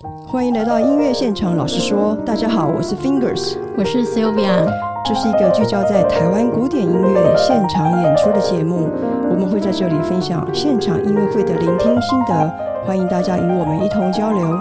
[0.00, 1.56] 欢迎来到音乐现场。
[1.56, 4.64] 老实说，大家好，我是 Fingers，我是 Sylvia。
[5.04, 8.88] 这是一个聚焦在台湾古典音乐现场演出的节目。
[9.28, 12.48] 我们会在这里分享现场音乐会的聆听心得，
[12.86, 14.60] 欢迎大家与我们一同交流。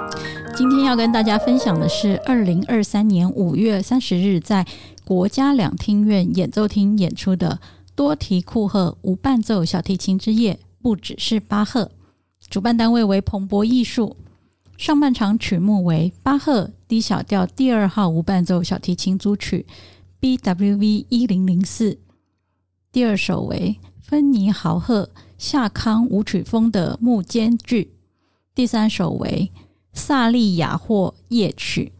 [0.55, 4.65] 今天要跟大家分享的是二零二三年五月三十日在
[5.05, 7.59] 国家两厅院演奏厅演出的
[7.93, 11.91] 多提库赫无伴奏小提琴之夜，不只是巴赫。
[12.49, 14.17] 主办单位为彭博艺术。
[14.77, 19.65] 上半场曲目为巴赫 D 小调第二号无伴奏小提琴组曲
[20.21, 21.97] BWV 一零零四，
[22.91, 25.09] 第二首为芬尼豪赫
[25.39, 27.95] 夏康舞曲风的木间剧，
[28.53, 29.51] 第三首为
[29.93, 31.91] 萨利亚霍夜曲，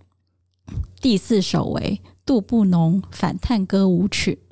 [1.02, 4.44] 第四首为杜布农反探戈舞曲，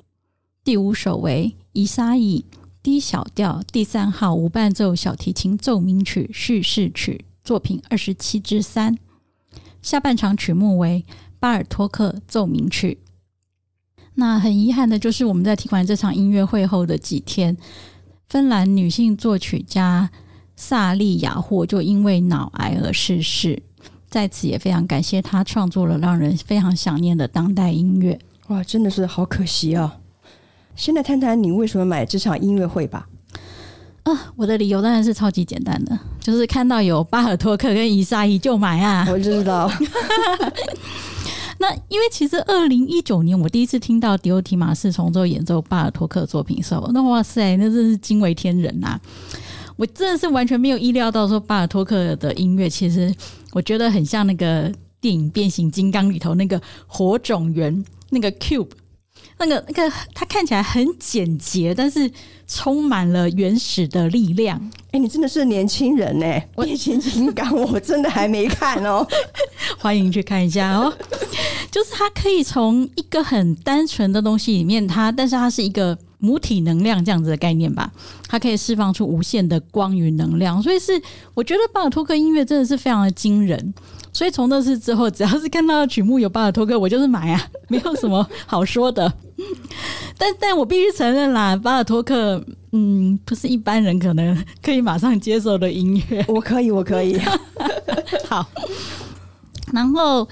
[0.64, 2.44] 第五首为伊沙伊
[2.82, 7.24] D 小调第三号无伴奏小提琴奏鸣曲叙事曲。
[7.46, 8.98] 作品二十七之三，
[9.80, 11.06] 下半场曲目为
[11.38, 12.98] 巴尔托克奏鸣曲。
[14.16, 17.56] 那很遗憾的就是，我们在听完这场音乐会后的几天，
[18.28, 20.10] 芬兰女性作曲家
[20.56, 23.62] 萨利亚霍就因为脑癌而逝世。
[24.08, 28.18] 在此也非常感谢她创作了让人非常想念的当代音乐。
[28.48, 30.00] 哇，真的是好可惜啊！
[30.74, 33.08] 先来谈谈你为什么买这场音乐会吧。
[34.02, 39.06] 啊，我的理由当然是超级简单的，就是看到有巴尔托克跟伊萨伊就买啊！
[39.12, 39.70] 我知道。
[41.58, 49.00] 那因为其实二零一九年我第一次听到迪欧提马斯重奏演奏巴尔托克作品的时候，那哇塞，那真是惊为天人呐、啊！
[49.76, 53.14] 我真的是完全没有意料到说巴尔托克的音乐，其实
[53.52, 54.68] 我觉得很像那个
[55.00, 58.66] 电影《变形金刚》里头那个火种源那个 Cube。
[59.38, 62.10] 那个那个，它看起来很简洁，但是
[62.46, 64.58] 充满了原始的力量。
[64.86, 66.42] 哎、欸，你真的是年轻人呢！
[66.56, 69.06] 变形金刚我真的还没看哦，
[69.78, 70.92] 欢迎去看一下哦。
[71.70, 77.92] 就是它可以从一个很单纯的东西里面，它但是它是一个母体能量这样子的概念吧，
[78.28, 81.00] 它可以释放出无限的光与能量，所以是
[81.34, 83.74] 我觉得巴尔托克音乐真的是非常的惊人。
[84.16, 89.12] 所以从那次之后，只要是看到曲目有巴尔托克，我就是买啊， 没有什么好说的。
[90.16, 96.24] 但但我必须承认啦，巴尔托克，嗯，不是一般人可能可以马上接受的音乐。
[96.28, 97.20] 我可以，我可以。
[98.26, 98.46] 好，
[99.70, 100.26] 然后。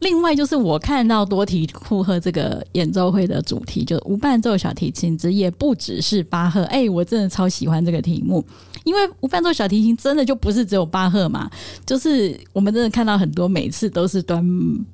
[0.00, 6.62] 另外就是我看到多提库赫这个演奏会的主题，就是无伴奏小提琴之夜，不只是巴赫。
[6.62, 8.42] 哎，我真的超喜欢这个题目，
[8.84, 11.50] 因为无伴奏小提琴真的就不是只有巴赫嘛，
[11.84, 14.44] 就是我们真的看到很多每次都是端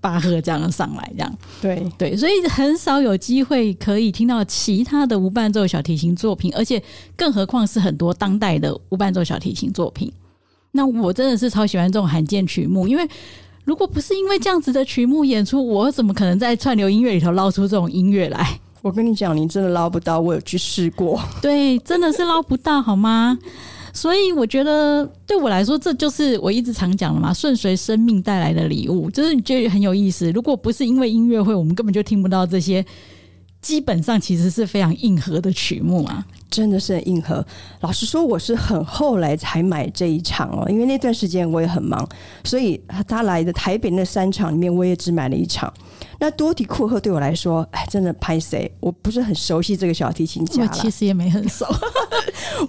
[0.01, 6.83] 巴赫这样上来，这样对对，所以很少有机会可以听到其他的无伴奏小提琴作品，而且
[7.17, 10.13] 更何况是很多当代的无伴奏小提琴作品。
[10.73, 13.09] 那我真的是超喜欢这种罕见曲目，因为。
[13.65, 18.61] 如果不是因为这样子的曲目演出，我怎么可能在串流音乐里头捞出这种音乐来？
[18.81, 21.21] 我跟你讲，你真的捞不到，我有去试过。
[21.43, 23.37] 对，真的是捞不到，好吗？
[23.97, 30.31] 所以我觉得对我来说，这就是我一直常讲的嘛，顺随生命带来的礼物，就是你觉得很有意思。
[30.33, 32.84] 如果不是因为音乐会，我们根本就听不到这些，
[33.62, 36.25] 基本上其实是非常硬核的曲目啊。
[36.51, 37.45] 真的是很硬核。
[37.81, 42.07] 老实说，我是很后来才买这一场哦，因为那段时间我也很忙，
[42.45, 45.73] 所以他来的台北那三场里面，我也只买了一场。
[46.19, 50.62] 那多迪库赫对我来说，哎，真的拍谁，我不是很熟悉这个小提琴家。
[50.62, 51.67] 我其实也没很熟，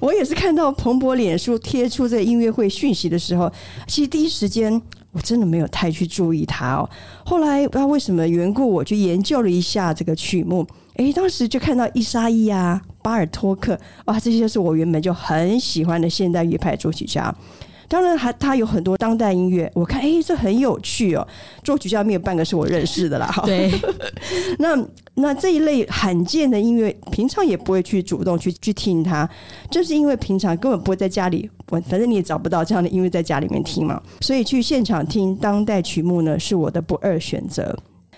[0.01, 3.49] 我也是看到彭博脸书贴出这音乐会讯息的时候，
[3.87, 6.89] 其实第一时间我真的没有太去注意他哦。
[7.25, 10.67] 后来不知道为什么缘故，我去研究了一下这个曲目。
[10.97, 17.33] 哎，当时就看到伊莎伊啊、巴尔托克，哇，这些是我原本就很喜欢的现代乐派作曲家。
[17.89, 21.25] 当然，还他有很多当代音乐，我看哎，这很有趣哦。
[21.63, 23.33] 作曲家没有半个是我认识的啦。
[23.45, 23.71] 对，
[24.59, 24.77] 那
[25.13, 29.29] 那这一类罕见的音乐，平常也不会去主动去去听它，
[29.71, 37.73] 就是因为平常根本不会在家里，我反正你也找不到这样的音乐在家里面听嘛，所以去现场听当代曲目呢，是我的不二选择。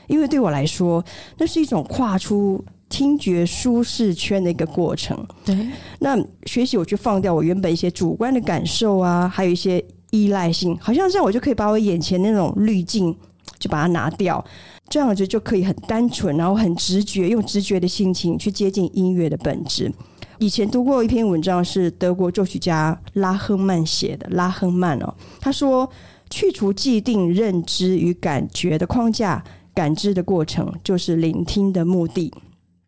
[0.09, 1.01] 因为对我来说，
[1.38, 5.17] 那是一种跨出听觉舒适圈的一个过程。
[5.45, 5.56] 对，
[6.00, 13.15] 那学习我去放掉我原本一些主观的感受啊，还有一些依赖性，好像这样我就可以把我眼前那种滤镜
[13.59, 14.44] 就把它拿掉，
[14.89, 19.91] 这样子就可以很单纯，然后很直觉，用直觉的心情去接近音乐的本质。
[20.39, 24.25] 以前读过一篇文章，是德国作曲家拉亨曼写的。
[24.31, 25.88] 拉亨曼哦，他说，
[26.29, 29.44] 去除既定认知与感觉的框架。
[29.79, 32.33] 感知的过程就是聆听的目的。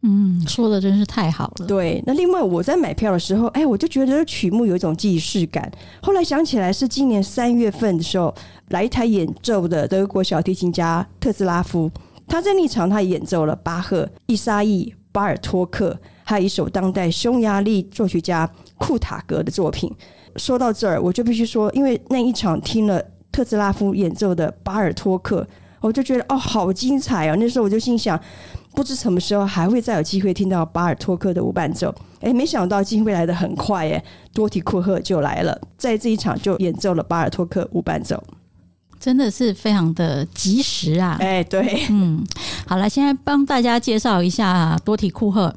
[0.01, 1.65] 嗯，说的真是太好了。
[1.65, 5.71] 对，那另外我在买票的时候，哎，我就觉得曲目有一种既视感。
[6.01, 8.35] 后来想起来是今年三月份的时候
[8.71, 11.89] 来台演奏的德国小提琴家特兹拉夫，
[12.27, 19.89] 他在那场他演奏了巴赫、伊沙伊、巴尔托克，还有一首当代匈牙利作曲家库塔格的作品。
[20.35, 23.01] 说到这儿，我就必须说，因为那一场听了
[23.31, 25.47] 特兹拉夫演奏的巴尔托克，
[25.81, 27.35] 我就觉得哦，好精彩哦！
[27.37, 28.17] 那时候我就心想。
[28.73, 34.01] 不知什么时候还会再有机会听到巴尔托克的无伴奏，哎，没想到机会来的很快，哎，
[34.31, 38.23] 多提库赫就来了，在这一场就演奏了巴尔托克无伴奏，
[38.97, 41.17] 真的是非常的及时啊！
[41.19, 42.25] 哎，对，嗯，
[42.65, 45.53] 好了，现在帮大家介绍一下多提库赫，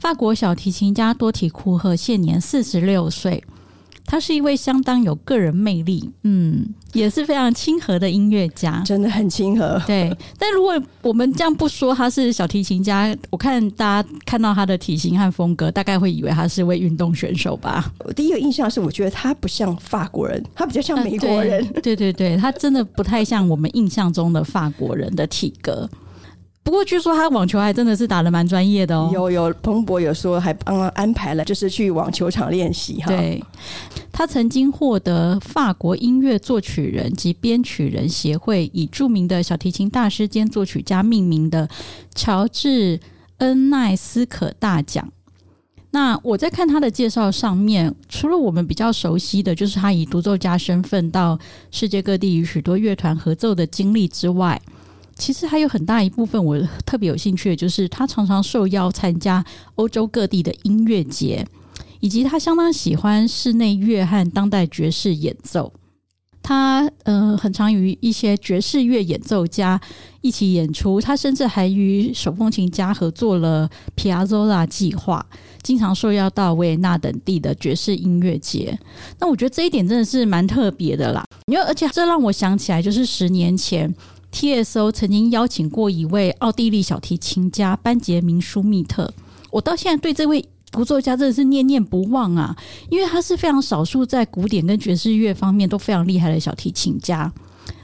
[0.00, 3.44] 法国小提琴家多提库赫现年四十六岁。
[4.10, 9.78] 他是一位相当有个人魅力，嗯，也是非常亲和的音乐家，真的很亲和。
[9.86, 17.92] 对，但如果我们这样不说他是小提琴家，我看大家看到他的体型和风格，大概会以为他是位运动选手吧。
[17.98, 21.62] 我第一个印象是，我觉得他不像法国人，他比较像美国人。
[21.74, 25.86] 对，对对对，他真的不太像我们印象中的法国人的体格。
[26.68, 29.10] 不过据说他网球还真的是打的蛮专业的哦。
[29.10, 33.06] 有有，彭博有说还帮他安排了，就是去网球场练习哈。
[33.06, 33.42] 对，
[34.12, 41.66] 他曾经获得法国音乐作曲人及编曲人协会以著名的小提琴大师兼作曲家命名的
[42.14, 43.00] 乔治
[43.38, 45.10] 恩奈斯可大奖。
[45.92, 51.38] 那我在看他的介绍上面，除了我们比较熟悉的就是他以独奏家身份到
[51.70, 54.60] 世界各地与许多乐团合奏的经历之外。
[55.18, 56.56] 其实还有很大一部分我
[56.86, 59.44] 特别有兴趣的，就是他常常受邀参加
[59.74, 61.44] 欧洲各地的音乐节，
[61.98, 65.72] 以及他相当喜欢室内乐和当代爵士演奏。
[66.40, 69.78] 他呃，很常与一些爵士乐演奏家
[70.22, 70.98] 一起演出。
[70.98, 75.26] 他甚至还与手风琴家合作了皮亚佐拉计划，
[75.62, 78.78] 经常受邀到维也纳等地的爵士音乐节。
[79.18, 83.92] 那我觉得这一点真的是蛮特别的啦，因为而且这让我想起来，就是十年前。
[84.32, 89.12] TSO 曾经邀请过一位奥地利小提琴家班杰明舒密特，
[89.50, 92.56] 我到现在对这位古奏家真的是念念不忘啊，
[92.90, 97.32] 因为他是非常少数在古典跟爵士乐方面都非常厉害的小提琴家。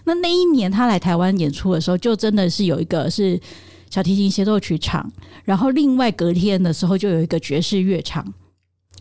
[0.05, 3.41] 那那一年他来台湾演出的时候，就真的是有一个是
[3.91, 5.11] 小提琴协奏曲场，
[5.45, 8.33] 然后另外隔天的时候就有一个爵士乐场。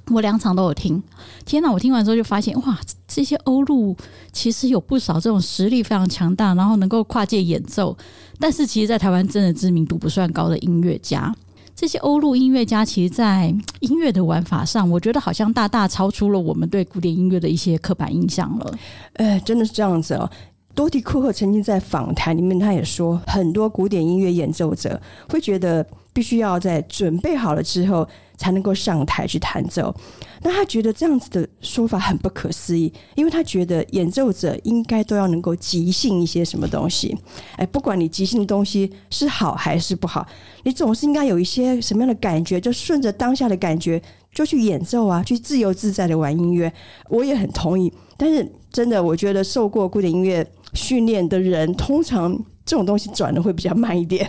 [0.10, 1.02] 我两场都有听，
[1.46, 1.72] 天哪！
[1.72, 2.78] 我听完之后就发现，哇，
[3.08, 3.96] 这些欧陆
[4.32, 7.98] 其实有不少这种实力非常强大，然后能够跨界演奏，
[8.38, 11.34] 但是其实，在台湾真的知名度不算高的音乐家。
[11.76, 18.78] 这些欧陆音乐家，其实，在音乐的玩法上，我觉得好像大大超出了我们对古典音乐的一些刻板印象了。
[19.14, 20.30] 哎，真的是这样子哦。
[20.76, 25.00] 多迪库赫曾经在访谈里面，他也说，很多古典音乐演奏者
[25.30, 28.08] 会觉得，必须要在准备好了之后，
[28.38, 29.94] 才能够上台去弹奏。
[30.42, 37.18] 那他觉得这样子的说法很不可思议，因为他觉得演奏者应该都要能够即兴一些什么东西。
[37.56, 40.28] 哎，不管你即兴的东西是好还是不好，
[40.64, 44.02] 你总是应该有一些什么样的感觉，就顺着当下的感觉
[44.34, 46.72] 就去演奏啊，去自由自在的玩音乐。
[47.10, 50.46] 我也很同意，但是真的，我觉得受过古典音乐。
[50.74, 52.36] 训练的人通常
[52.66, 54.28] 这种东西转的会比较慢一点。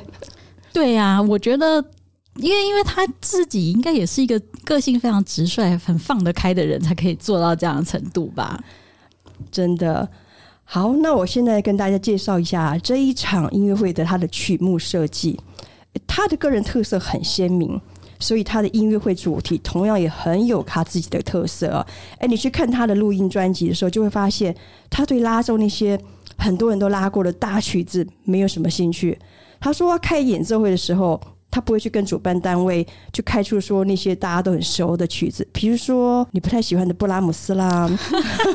[0.75, 1.83] 对呀、我觉得，
[2.37, 8.63] 因为因为他自己应该也是一个个性非常直率、很放得开的人，才可以做到这样的程度吧。
[9.51, 10.09] 真的
[10.65, 15.39] 好，那我现在跟大家介绍一下这一场音乐会的他的曲目设计，
[16.07, 17.81] 他的个人特色很鲜明。
[18.21, 21.87] 所以他的音乐会主题同样也很有他自己的特色啊！
[22.19, 24.55] 哎，你去看他的录音专辑的时候，就会发现
[24.89, 26.01] 他对拉奏那些
[26.39, 29.19] 很多人都拉过的大曲子没有什么兴趣。
[29.61, 31.21] 他说开演奏会的时候，
[31.55, 37.89] 他不会去跟主办单位去开出说那些大家都很熟的曲子，比如说你不太喜欢的布拉姆斯啦，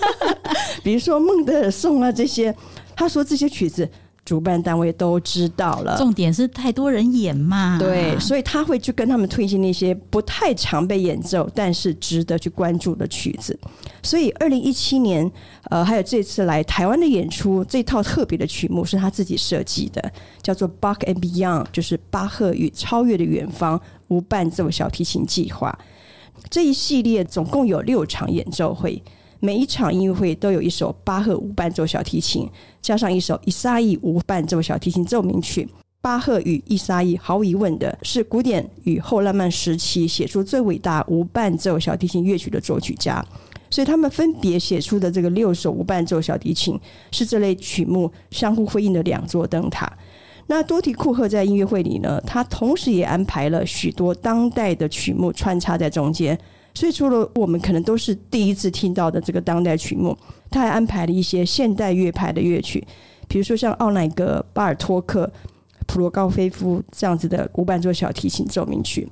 [0.84, 2.54] 比如说孟德尔颂啊这些。
[2.98, 3.90] 他说这些曲子。
[4.26, 13.58] 主办单位都知道了，重点是太多人演嘛，对，所以他会去跟他们推荐那些不太常被演奏，但是值得去关注的曲子。
[14.04, 15.30] 所以，二零一七年，
[15.64, 20.12] 呃，还有这次来台湾的演出，这套特别的曲目是他自己设计的，
[20.44, 25.78] 叫做 Bach and Beyond，就是巴赫与超越的远方无伴奏小提琴计划。
[26.50, 29.02] 这一系列总共有六场演奏会。
[29.42, 32.50] 每一场音乐会都有一首巴赫无伴奏小提琴，
[32.82, 35.68] 加上一首伊萨伊无伴奏小提琴奏鸣曲。
[36.02, 43.26] 巴赫与伊萨伊毫无疑问的是古典与后浪漫时期写出最伟大无伴奏小提琴乐曲的作曲家，
[43.70, 46.80] 所以他们分别写出的这个六首无伴奏小提琴
[47.12, 49.92] 是这类曲目相互辉映的两座灯塔。
[50.48, 56.38] 那多提库赫在音乐会里呢，他同时也安排了许多当代的曲目穿插在中间，
[56.80, 60.18] 所以除了我们可能都是第一次听到的这个当代曲目，
[60.50, 62.82] 他还安排了一些现代乐派的乐曲，
[63.28, 65.30] 比如说像奥乃格、巴尔托克、
[65.88, 69.06] 普罗高菲夫这样子的无伴奏小提琴奏鸣曲。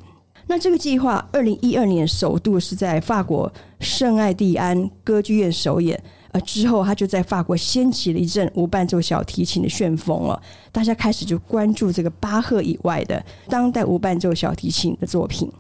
[0.48, 6.02] 那这个计划，二零一二年首度是在法国圣艾蒂安歌剧院首演。
[6.32, 15.52] 呃，之后他就在法国掀起了一阵无伴奏小提琴的旋风了，大家开始就关注这个巴赫以外的当代无伴奏小提琴的作品。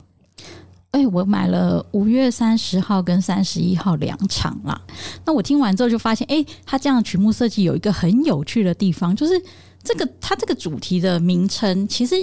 [0.98, 4.82] 哎，我买了五月三十号跟三十一号两场啦。
[5.26, 9.40] 那我听完之后就发现，哎，他这样曲目设计有一个很有趣的地方，就是
[9.84, 12.16] 这个他这个主题的名称其实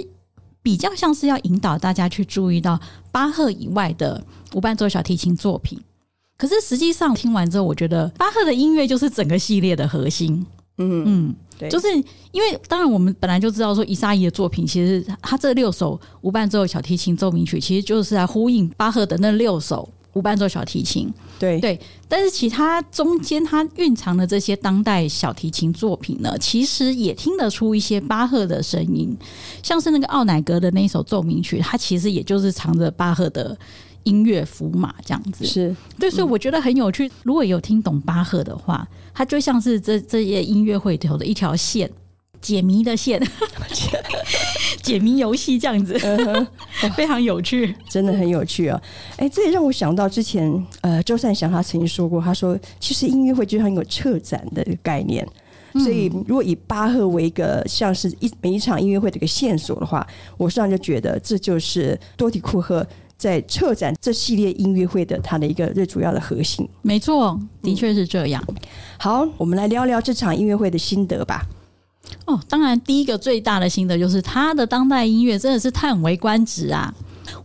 [0.61, 2.77] 比较像是要引导大家去注意到
[3.13, 4.21] 巴赫以外的
[4.53, 5.79] 无伴奏小提琴作品。
[6.37, 10.45] 可是实际上听完之后，我觉得巴赫的音乐就是整个系列的核心。
[10.77, 11.87] 嗯嗯，对，就是
[12.31, 21.09] 因为当然我们本来就知道说，伊莎伊的作品其实他这六首无伴奏小提琴奏鸣曲，其实就是在呼应巴赫的那六首无伴奏小提琴。
[21.39, 21.79] 对对，
[22.09, 29.15] 但是其他中间他蕴藏的这些当代小提琴作品呢，其实也听得出一些巴赫的声音，
[29.63, 33.57] 像是那个奥乃格的那一首奏鸣曲，它其实也就是藏着巴赫的。
[34.05, 35.45] 音乐符码这样子。
[35.45, 35.75] 是。
[35.99, 37.11] 对，所以我觉得很有趣。
[37.21, 41.89] 如果有听懂巴赫的话，它就像是这这些音乐会头的一条线，
[42.41, 43.21] 解谜的线，
[44.83, 45.97] 解谜游戏这样子，
[46.95, 48.79] 非常有趣，真的很有趣啊！
[49.17, 55.27] 哎，这也让我想到之前呃，周善祥他曾经说过，他说其实音乐会就像一个策展的概念，
[55.79, 60.05] 所以如果以巴赫为一个像是一每一场音乐会的一个线索的话，
[60.37, 62.85] 我实际上就觉得这就是多提库赫。
[63.17, 68.43] 在策展这系列音乐会的它的一个最主要的核心，没错，的确是这样。
[68.47, 68.55] 嗯。
[68.97, 71.41] 好，我们来聊聊这场音乐会的心得吧。
[72.25, 76.93] 哦，当然，第一个最大的心得就是他的当代音乐真的是叹为观止啊！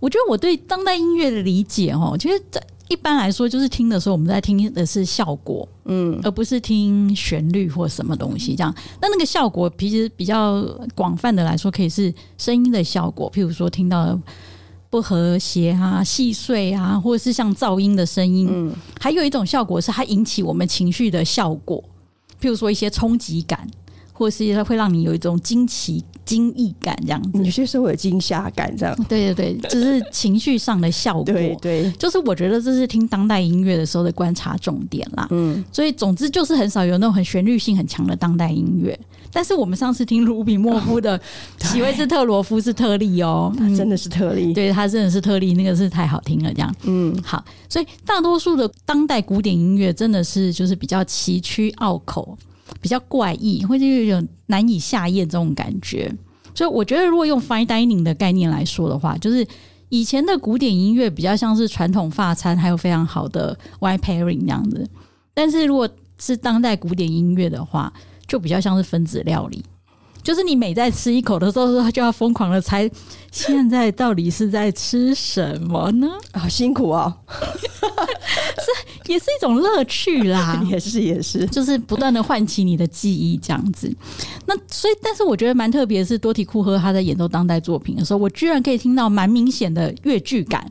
[0.01, 8.75] 我觉得我对当代音乐的理解，哦，其实在一般来说，就是听的时候我们在听的是效果，嗯，而不是听旋律或什么东西这样。
[9.01, 10.63] 那那个效果，其实比较
[10.95, 14.19] 广泛的来说，可以是声音的效果，譬如说听到。
[14.91, 21.83] 不和谐啊，细碎啊，或者是像噪音的声音，嗯，还有一种效果是它引起我们情绪的效果，
[22.43, 23.67] 譬如说一些冲击感。
[24.13, 27.43] 或是它会让你有一种惊奇、惊异感，这样子。
[27.43, 28.95] 有些时候有惊吓感，这样。
[29.09, 31.25] 对对对，就是情绪上的效果。
[31.33, 35.27] 对对，就是我觉得这是听当代音乐的时候的观察重点啦。
[35.31, 39.01] 嗯，所以总之就是很少有那种很旋律性很强的当代音乐。
[39.33, 41.19] 但是我们上次听卢比莫夫的
[41.67, 46.75] 《席维斯特罗夫》是特例哦，他真的是特例，对他真的是特例，那个是太好听了，这样。
[46.85, 52.39] 嗯，好，所以大多数的当代古典音乐真的是就是比较崎岖拗口。
[52.81, 56.11] 比较怪异，或者有一种难以下咽这种感觉，
[56.55, 59.45] 所以我觉得，如果用 fine dining 的概念来说的话，就是
[59.89, 64.89] 以前的古典音乐比较像是传统法餐，还有非常好的 wine pairing 这样子。
[65.35, 67.93] 但是如果是当代古典音乐的话，
[68.31, 69.65] 就比较像是分子料理。
[70.23, 72.89] 就是你每在吃一口的时候，他就要疯狂的猜，
[73.33, 76.07] 现在到底是在吃什么呢？
[76.35, 83.91] 好辛苦哦， 是也是一种乐趣啦， 也是也是，就是不断的唤起你的记忆这样子。
[84.45, 90.71] 那所以，但是我觉得蛮特别的是，多提库赫他在演奏当代作品的时候，我居然可以听到蛮明显的越剧感。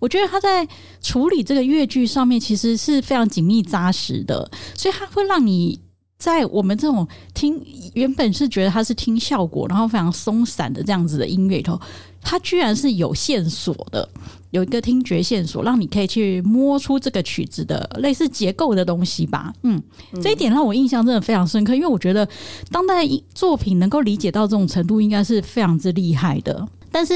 [0.00, 0.66] 我觉得他在
[1.00, 5.80] 处理这个越剧上面，其实是非常紧密扎实的，所以他会让你。
[6.20, 7.58] 在我们这种听
[7.94, 11.80] 原本是觉得它是听效果，然后非常松散的这样子的音乐里头，
[12.20, 14.06] 它居然是有线索的，
[14.50, 19.50] 有一个听觉线索，让你可以去摸出这个曲子的类似结构的东西吧。
[19.62, 19.82] 嗯，
[20.22, 22.28] 这一点让我印象真的非常深刻，因为我觉得
[22.70, 26.68] 当代作品能够理解到这种程度，应该是非常之厉害的。
[26.92, 27.14] 但是，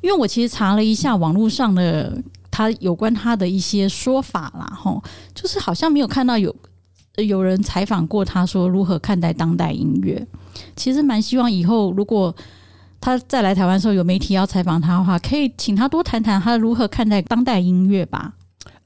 [0.00, 2.20] 因为我其实查了一下网络上的
[2.50, 5.00] 他有关他的一些说法啦，吼，
[5.32, 6.52] 就是好像没有看到有。
[7.16, 10.26] 有人采访过他说如何看待当代音乐，
[10.74, 12.34] 其实蛮希望以后如果
[13.00, 18.32] 他再来台湾的时候有媒体要采访他的话，可以请他多谈谈他如何看待当代音乐吧。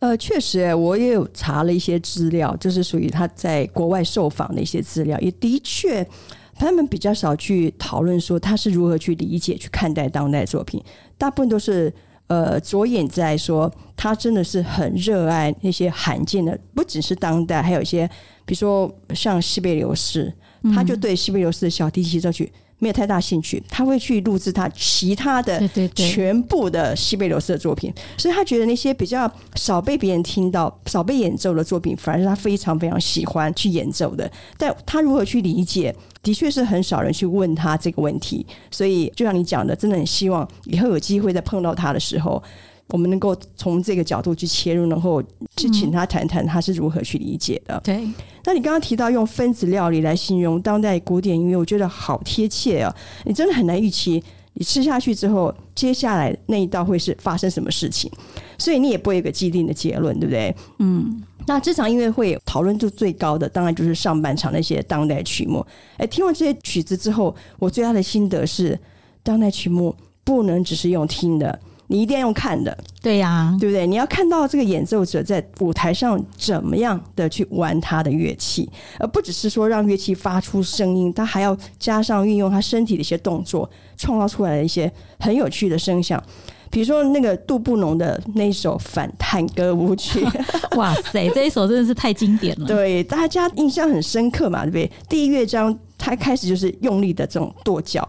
[0.01, 6.07] 呃，确实，我也有查了一些资料，就是属于他在国外受访的一些资料，也的确
[6.55, 10.83] 他们比较少去讨论说他是如何去理解、去看待当代作品，
[11.17, 11.93] 大部分都是。
[12.29, 18.07] 呃，着眼在说，他真的是很热爱那些罕见的，不只是当代，还有一些，
[18.45, 20.33] 比如说像西贝流士，
[20.75, 34.31] 他就对西贝流士的小提琴奏曲没有太大兴趣，他会去录制他其他的全部的西贝流斯的作品，所以他觉得那些比较少被别人听到、少被演奏的作品，反而是他非常非常喜欢去演奏的。
[34.59, 38.47] 但他如何去理解，的确是很少人去问他这个问题。
[38.71, 42.43] 所以就像你讲的，真的很希望以后有机会再碰到他的时候。
[42.89, 45.23] 我们能够从这个角度去切入，然后
[45.57, 47.75] 去请他谈谈他是如何去理解的。
[47.77, 48.09] 嗯、对，
[48.45, 52.95] 那你刚刚提到用分子料理来形容当代古典音乐，我觉得好贴切啊！
[53.25, 54.23] 你真的很难预期
[54.55, 58.11] 你吃下去之后，接下来那一道会是发生什么事情，
[58.57, 60.55] 所以你也不会有个既定的结论，对不对？
[60.79, 61.23] 嗯。
[61.49, 65.65] 那这场音乐会讨论度最高的，当然就是上半场那些当代曲目。
[65.97, 68.77] 哎，听完这些曲子之后，我最大的心得是，
[69.23, 71.57] 当代曲目不能只是用听的。
[71.89, 73.87] 你一定要用看的，对呀、啊，对不对？
[73.87, 84.91] 你要看到这个演奏者在舞台上怎么样的去玩他的乐器，而不只是说让乐器发出声音，他还要加上运用他身体的一些动作，创造出来的一些
[85.21, 86.23] 很有趣的声响。
[86.69, 90.27] 比如说那个杜布农的那一首反探歌舞曲，
[90.77, 94.91] 哇塞，这一首真的是太经典了，对，大家印象很深刻嘛，对不对？
[95.09, 95.79] 第一乐章。
[95.99, 98.07] 他开始就是用力的这种跺脚，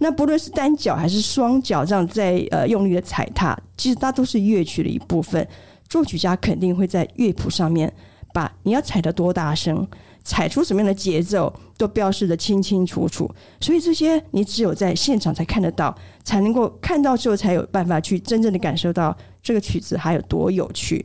[0.00, 5.46] 那不论是单脚还是双脚这样在呃用力的踩踏，其实它都是乐曲的一部分。
[5.88, 7.90] 作曲家肯定会在乐谱上面
[8.34, 9.86] 把你要踩得多大声，
[10.22, 13.30] 踩出什么样的节奏都标示得清清楚楚。
[13.60, 21.02] 所以这些你只有在现场才看得到，才能够看到之后才有办法去真正的感受到这个曲子还有多有趣。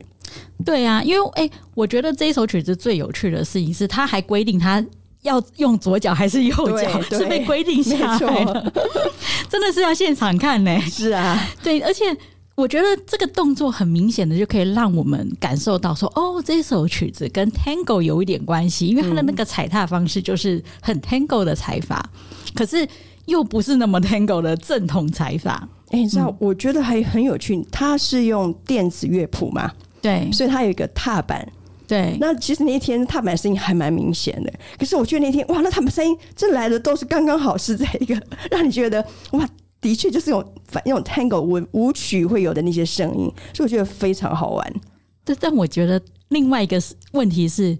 [0.64, 4.84] 对啊，因为哎，我觉得这一首曲子最有趣的事情是，他还规定他。
[5.24, 8.72] 要用左脚还是右脚是被规定下来的，
[9.48, 10.80] 真的是要现场看呢、欸。
[10.82, 12.04] 是啊，对，而且
[12.54, 22.04] 我觉得这个动作很明显的就可以让我们感受到说，哦，这首曲子跟 Tango 有一点关系，因为它的那个踩踏方式就是很 Tango 的踩法，
[22.54, 22.86] 可是
[23.24, 25.66] 又不是那么 Tango 的正统踩法。
[25.86, 31.50] 哎、欸，你知道，我觉得还很有趣，它是用电子乐谱嘛，对，所以它有一个踏板。
[31.86, 39.46] 对，那其实那一天踏板声音还蛮明显的，可是我觉得那天哇，那踏板声音这来的都是刚刚好，是这一个让你觉得哇，
[39.80, 44.74] 的确就是有反那种 tango 舞舞曲会有的那些声音，所以我觉得非常好玩。
[45.24, 46.80] 但但我觉得另外一个
[47.12, 47.76] 问题是，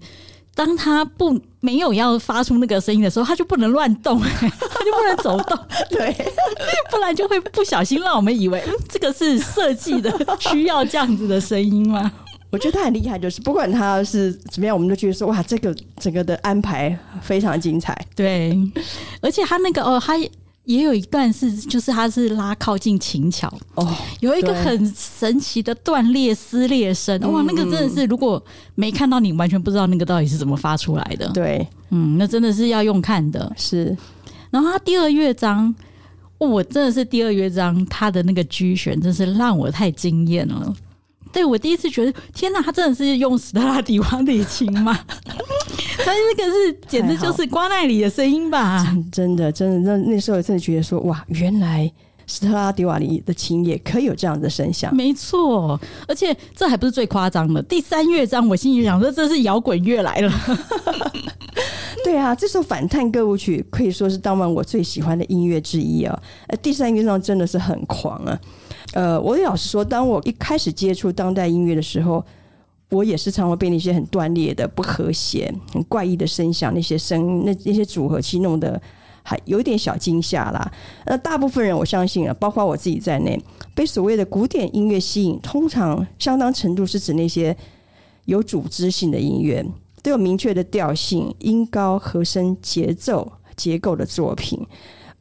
[0.53, 5.57] 当他不没有要发出那个声音的时候，他就不能乱动， 他就不能走动，
[5.89, 6.11] 对，
[6.91, 12.11] 不然就会不小心让我们以为，嗯，这个是设计的需要这样子的声音吗？
[12.51, 17.93] 我觉得他很厉害，就是不管他是怎么样，我们都觉得说哇，这个整个的安排非常精彩。
[18.15, 18.57] 对，
[19.19, 20.17] 而且他那个哦，他
[20.63, 28.41] 也有一段是，就是他是拉靠近琴桥哦，有一个很神奇的断裂撕裂声，哇，那个真的是如果
[28.73, 31.27] 没看到，你完全不知道那个到底是怎么发出来的。
[31.33, 33.51] 对，嗯，那真的是要用看的。
[33.57, 33.95] 是，
[34.49, 35.75] 然后他第二乐章，
[36.37, 40.73] 哦，我真的是第二乐章，他的那个 G 弦真是让我太惊艳了。
[41.35, 44.97] 对，我第一次觉得，天哪，他真的是用斯特拉迪瓦里琴吗？
[45.99, 48.81] 他那个是简直就是瓜奈里的声音吧？
[49.11, 51.91] 真的，真的，那那时候真的觉得说，哇，原来
[52.25, 54.95] 斯特拉迪瓦里的琴也可以有这样的声响。
[54.95, 57.61] 没错，而且这还不是最夸张的。
[57.63, 60.31] 第三乐章，我心里想说，这是摇滚乐来了。
[62.05, 66.17] 对啊，这首反探歌舞曲可以说是当晚我最喜欢的音乐之一啊。
[66.47, 68.39] 呃，第三乐章真的是很狂啊。
[68.95, 72.23] 呃，我老实说，当我一开始接触当代音乐的时候，
[72.91, 78.81] 我也是常会被那些很断裂的、不和谐、很怪异的声响、那些声、那那些组合器弄得
[79.21, 80.71] 还有点小惊吓啦。
[81.05, 83.37] 那，大部分人我相信啊，包括我自己在内，
[83.73, 87.53] 被所谓的古典音乐吸引，通常相当程度是指那些
[88.23, 89.61] 有组织性的音乐，
[90.01, 94.65] 都有明确的调性、音高、和声、节奏、结构的作品。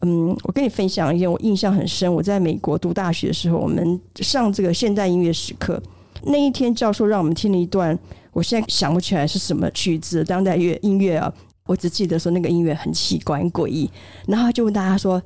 [0.05, 2.13] 嗯，我跟你分享一件我印象很深。
[2.13, 5.83] 我在美国读大学的时候，我们上这个现代音乐史课，
[6.25, 7.99] 那一天教授让我们听了一段，
[8.31, 11.33] 我现在想不起来是什么曲子，当代乐音乐啊，
[11.67, 13.91] 我只记得说那个音乐很奇怪、很诡异。
[14.27, 15.23] 然后就问大家说：“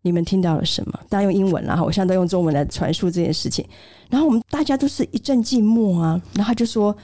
[0.00, 3.62] 你们听到了什么？”大家用英文，然后我现在都用中文来传述这件事情。
[4.08, 6.18] 然后我们大家都是一阵静默啊。
[6.32, 6.96] 然后他就说：“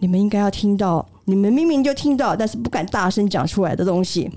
[0.00, 4.28] 你们应该要听到，你们明明就听到，但是不敢大声讲出来的东西，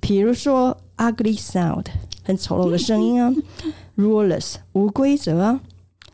[0.00, 1.84] 比如说。” Ugly sound，
[2.24, 3.30] 很丑陋的声音啊
[3.96, 5.60] ；ruleless，无规则啊。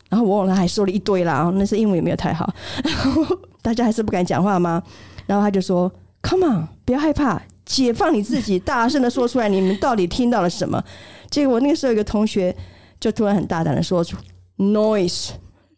[0.09, 2.53] 然后我忘了还说了一堆啦，那是英文也没有太好，
[2.85, 3.25] 然后
[3.63, 4.83] 大家还是不敢讲话吗？
[5.25, 5.91] 然后他就说
[6.23, 10.83] ：“Come on，不要害怕，解放你自己，大声的说出来，你们到底听到了什么？”
[11.31, 12.55] 结果那个时候有个同学
[13.01, 14.17] 就突然很大胆的说出
[14.59, 15.31] ：“Noise，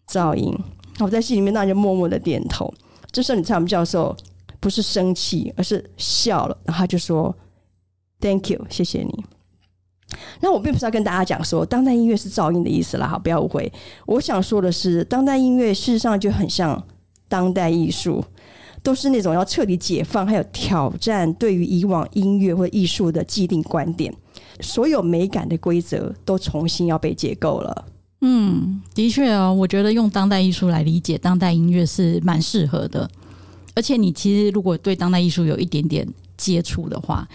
[0.09, 0.59] 噪音。”
[0.99, 2.73] 我在心里面那就默默的点头。
[3.13, 4.17] 这时候你猜我们教授
[4.59, 7.33] 不是生气，而是笑了，然后他就说。
[8.25, 9.23] Thank you，谢谢你。
[10.41, 13.71] 那我并不是要跟大家讲说当代音乐是噪音的意思啦，哈，不要误会。
[14.07, 16.83] 我想说的是，当代音乐事实上就很像
[17.29, 18.25] 当代艺术，
[18.83, 24.15] 都是那种要彻底解放，还有挑战对于以往音乐或艺术的既定观点，
[24.61, 27.85] 所有美感的规则都重新要被解构了。
[28.23, 33.07] 嗯，的确哦，我觉得用当代艺术来理解当代音乐是蛮适合的。
[33.75, 37.27] 而且你其实如果对当代艺术有一点点接触的话，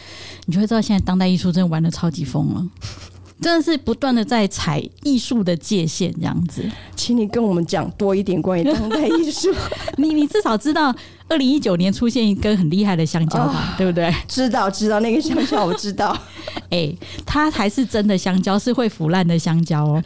[0.45, 2.67] 你就会知道现在当代艺术真的玩的超级疯了，
[3.41, 6.63] 真的是不断的在踩艺术的界限这样子。
[6.95, 9.49] 请你跟我们讲多一点关于当代艺术。
[9.97, 10.93] 你你至少知道
[11.27, 13.73] 二零一九年出现一根很厉害的香蕉吧？
[13.73, 14.13] 哦、对不对？
[14.27, 16.17] 知道知道那个香蕉我知道。
[16.69, 20.03] 哎、欸，它还是真的香蕉，是会腐烂的香蕉哦。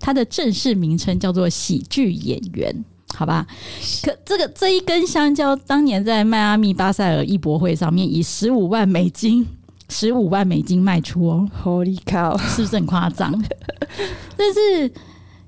[0.00, 2.84] 它的正式名称叫做喜剧演员。
[3.14, 3.46] 好吧，
[4.02, 9.46] 可这个这一根香蕉当年在迈阿密巴塞尔艺博会上面以十五万美金，
[9.88, 13.32] 十五万美金卖出哦，Holy cow，是不是很夸张？
[14.36, 14.92] 但是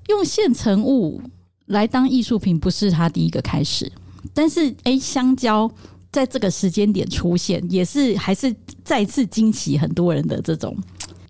[0.08, 1.20] 用现成物
[1.66, 3.90] 来当艺术品不是他第一个开始，
[4.32, 5.70] 但是哎、欸，香蕉
[6.12, 10.76] 在这个时间点出现，也是还是再次惊喜很多人的这种。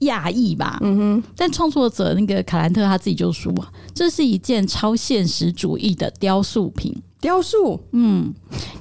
[0.04, 1.22] 讶异吧，嗯哼。
[1.36, 3.52] 但创作者那个卡兰特他自己就说，
[3.94, 6.94] 这是一件超现实主义的雕塑品。
[7.20, 8.32] 雕塑，嗯，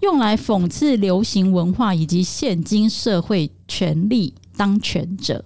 [0.01, 5.43] 用来讽刺流行文化以及现今社会权力当权者。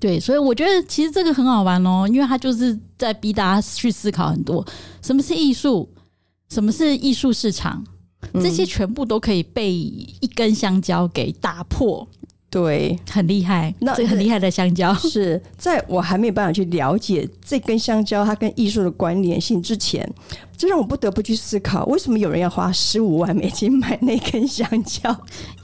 [0.00, 4.66] 对，所以我觉得其实这个很好玩哦，因为他就是在逼大家去思考很多：
[5.02, 5.88] 什么是艺术？
[6.50, 7.84] 什么是艺术市场？
[8.34, 12.06] 这些全部都可以被一根香蕉给打破。
[12.50, 20.10] 对，很厉害，那这很厉害的香蕉 是在我还没有办法去了解这根香蕉它跟艺术的关联性之前，
[20.56, 25.14] 这让我不得不去思考，为什么有人要花十五万美金买那根香蕉？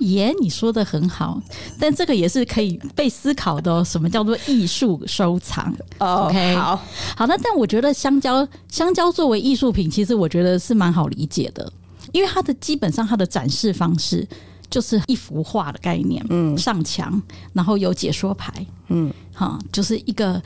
[0.01, 1.41] 耶，你说的很好，
[1.81, 3.83] 但这个也是可以被思考的哦。
[3.83, 6.79] 什么叫做艺术收藏？OK，好
[7.17, 11.73] 好，那但我觉得香蕉，香蕉作为艺术品，其实我觉得是蛮好理解的，
[12.13, 14.29] 因为它的基本上它的展示方式。
[14.71, 17.21] 就是一幅画的概念，嗯，上墙，
[17.53, 18.53] 然后有解说牌，
[18.89, 20.43] 嗯，哈，就是一个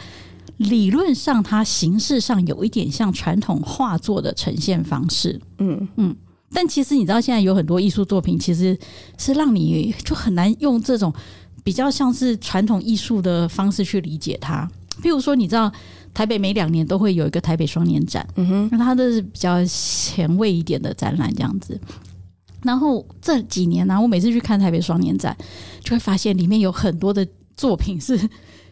[0.57, 5.89] 理论上它形式上有一点像传统画作的呈现方式，嗯。
[5.97, 6.15] 嗯，
[6.53, 8.79] 但其实你知道，现在有很多艺术作品其实
[9.17, 11.13] 是让你就很难用这种
[11.63, 14.69] 比较像是传统艺术的方式去理解它。
[15.03, 15.71] 譬如说，你知道
[16.13, 21.81] 台北每两年都会有一个台北双年展，嗯哼，那它都是比较前卫一点的展览，这样子。
[22.63, 25.37] 然后这几年呢、啊，我每次去看台北双年展，
[25.81, 28.19] 就会发现里面有很多的作品是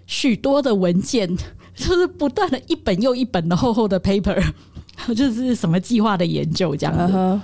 [0.07, 1.29] 许多的文件，
[1.75, 4.43] 就是不断的一本又一本的厚厚的 paper，
[5.15, 7.13] 就是什么计划的研究这样子。
[7.13, 7.41] Uh huh.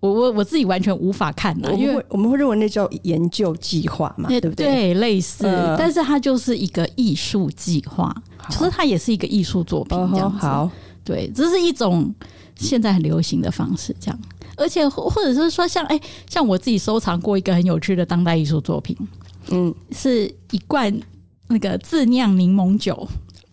[0.00, 4.66] 我我我自己完全无法看啊，因为我们会认为那叫研究计划嘛，对不对？
[4.66, 8.12] 对，类似，呃、但是它就是一个艺术计划，
[8.48, 10.38] 其实好它也是一个艺术作品这样子。
[10.38, 10.40] Uh.
[10.40, 10.70] 好，
[11.04, 12.12] 对，这是一种
[12.56, 14.18] 现在很流行的方式，这样。
[14.56, 18.96] 而且，或者是说像，像、欸、哎，像我自己收藏过一个很有趣的当代艺术作品，
[19.50, 20.94] 嗯，是一罐
[21.48, 23.08] 那个自酿柠檬酒，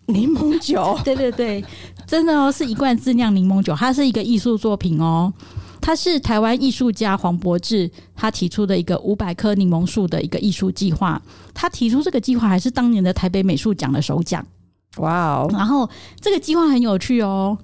[0.06, 1.64] 柠檬酒， 对对对，
[2.06, 5.32] 真的哦，是一罐自酿柠檬酒，它是一个艺术作品哦，
[5.80, 11.20] 它是台湾艺术家黄柏志他提出的一个五百棵柠檬树的一个艺术计划，
[11.54, 14.46] 他提出这个计划还是当年的台北美术奖的首奖，
[14.98, 15.88] 哇哦，然后
[16.20, 17.56] 这个计划很有趣哦。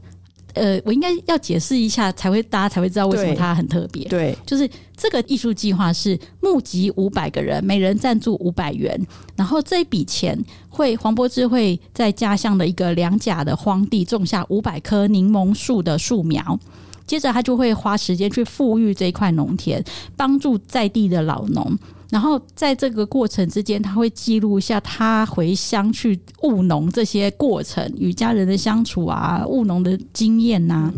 [0.57, 4.05] 呃，我应该要解释一下，才会大家才会知道为什么它很特别。
[4.09, 8.99] 对，就是这个艺术计划是募集五百个人，每人赞助五百元，
[9.37, 10.37] 然后这一笔钱
[10.71, 16.59] 会黄柏志会在家乡的一个两甲的荒地种下五百棵柠檬树的树苗，
[17.07, 19.85] 接着他就会花时间去富裕这一块农田，
[20.16, 21.79] 帮助在地的老农。
[22.09, 30.95] 然后在这个过程之间，他会记录一下他回乡去务农这些过程，与家人的相处啊，务农的经验呐、啊。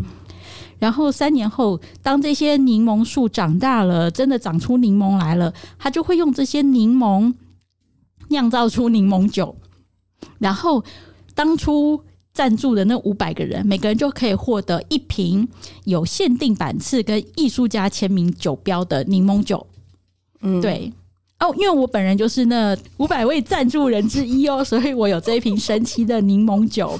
[0.77, 7.33] 然后三年后，当这些柠檬树长大了，真的长出柠檬来了，他就会用这些柠檬
[8.29, 9.55] 酿造出柠檬酒。
[10.37, 10.83] 然后
[11.33, 15.47] 当初赞助的那五百个人，每个人就可以获得一瓶
[15.85, 19.65] 有限定版次跟艺术家签名酒标的柠檬酒。
[20.41, 20.93] 嗯，对。
[21.39, 26.99] 哦，因为我本人就是那五百位赞助人之一哦， 所以我有这一瓶神奇的柠檬酒，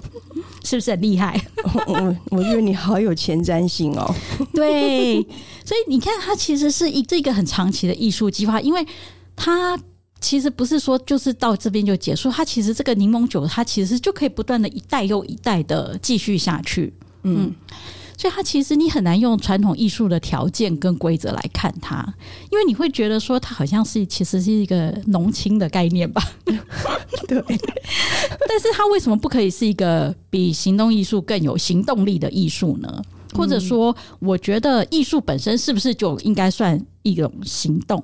[0.63, 1.39] 是不是很厉害？
[1.87, 4.15] 我我觉得你好有前瞻性哦。
[4.55, 5.21] 对，
[5.65, 8.85] 所以你看，它其实是一这个很长期的艺术计划，因为
[9.35, 9.77] 它
[10.21, 16.93] 其实不是说就是到这边就结束，它其实这个柠檬酒，它其实就可以不断的一代又一代的继续下去。
[17.23, 17.53] 嗯。
[18.19, 22.05] 所以它其实你很难用传统艺术的条件跟规则来看它，
[22.51, 26.21] 因为你会觉得说它好像是其实是一个农青的概念吧？
[27.25, 27.41] 对。
[28.45, 33.01] 但是它为什么不可以是一个比行动艺术更有行动力的艺术呢？
[33.33, 38.03] 或者说，我觉得艺术本身是不是就应该算一种行动？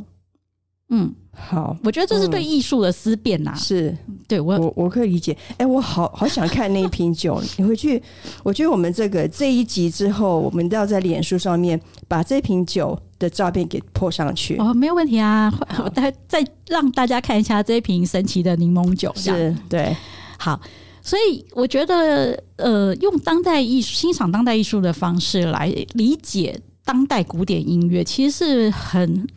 [0.87, 1.13] 嗯。
[1.37, 3.59] 好，我觉得这是对艺术的思辨呐、啊嗯。
[3.59, 5.35] 是，对我我我可以理解。
[5.51, 7.41] 哎、欸，我好好想看那一瓶酒。
[7.57, 8.01] 你回去，
[8.41, 14.55] 我觉得我们这个这一集之后，我们都要在脸书上面把这瓶酒的照片给 po 上去。
[14.57, 15.53] 哦，没有问题啊。
[15.83, 19.11] 我再再让大家看一下这一瓶神奇的柠檬酒。
[19.15, 19.95] 是，对。
[20.39, 20.59] 好，
[21.01, 29.27] 所以我觉得，呃，用当代艺术欣赏当代艺术的方式来理解当代古典音乐，其实是很。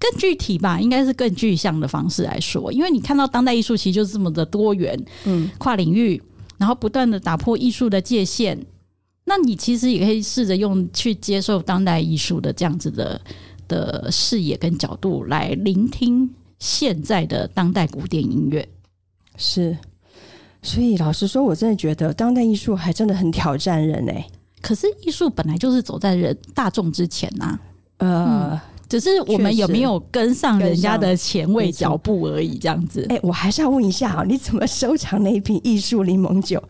[0.00, 6.22] 更具体吧，应该是更具象的方式来说，因为你看到当代艺术其实就是这么的多元，嗯，跨领域，
[6.56, 8.58] 然后不断的打破艺术的界限。
[9.24, 13.20] 那你其实也可以试着用去接受当代艺术的这样子的
[13.66, 18.66] 的视野跟角度来聆听现在的当代古典音乐。
[19.36, 19.76] 是，
[20.62, 24.30] 所以老实说，我真的觉得当代艺术还真的很挑战人诶、欸。
[24.62, 27.60] 可是艺术本来就是走在人大众之前呐、啊，
[27.98, 28.50] 呃。
[28.52, 33.06] 嗯只是我们有没有跟上人家的前卫脚步而已，这样子。
[33.10, 36.62] 哎、我还是要问一下啊，你怎么收藏那一瓶艺术柠檬酒？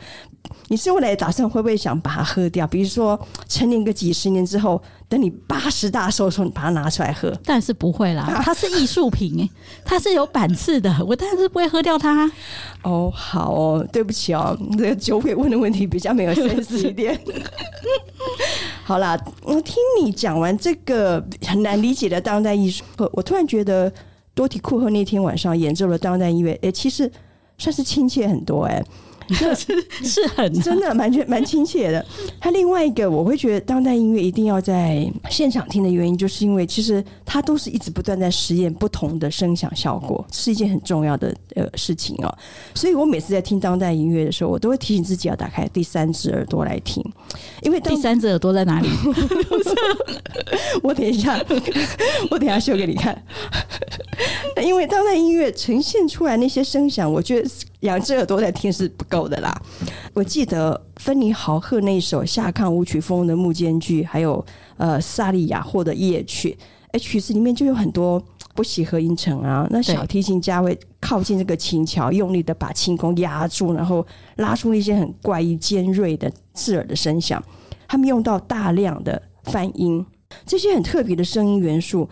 [0.69, 2.67] 你是未来打算会不会想把它喝掉？
[2.67, 7.33] 比如说陈年个几十年之后，等你八十大寿的时候，你把它拿出来喝？
[7.45, 9.49] 但是不会啦，它是艺术品，
[9.85, 12.31] 它是有版次的，我当然是不会喝掉它。
[12.83, 17.19] 哦，好哦，对不起哦，这个酒鬼问的问题比较没有 sense 一点。
[18.85, 23.91] 好啦，我听你讲完这个很难理解的当代艺术，我突然觉得
[24.35, 27.11] 多提库赫那天晚上演奏的当代音乐，哎，其实
[27.57, 28.85] 算是亲切很多哎。
[29.55, 32.05] 是是很 真的蛮蛮亲切的。
[32.41, 42.39] 他另外一个，我会觉得当代音乐一定要在现场听的原因，就是因为其实它都是一直不断在实验不同的声响效果，是一件很重要的呃事情哦。
[42.75, 47.05] 所以我每次在听当代音乐的时候，我都会提醒自己要打开第三只耳朵来听，
[47.63, 48.89] 因为第三只耳朵在哪里？
[50.83, 51.39] 我等一下，
[52.31, 53.23] 我等一下秀给你看。
[54.63, 57.49] 因为当代音乐呈现出来那些声响，我觉得。
[57.83, 59.57] 两只耳朵在听是不够的啦。
[60.13, 64.45] 我记得芬尼豪赫那首下康舞曲风的木间剧，还有
[64.79, 66.59] 呃萨利亚霍的夜曲，
[66.91, 68.21] 哎，曲子里面就有很多
[68.53, 69.65] 不齐合音程啊。
[69.71, 74.05] 那小提琴家会靠近这个琴桥，用力的把琴弓压住，然后
[74.39, 77.41] 拉出一些很怪异尖锐的刺耳的声响。
[77.87, 80.05] 他们用到大量的泛音，
[80.45, 82.11] 这些很特别的声音元素。